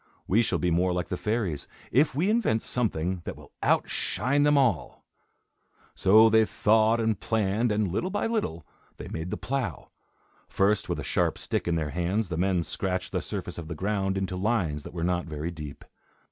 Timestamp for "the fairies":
1.09-1.67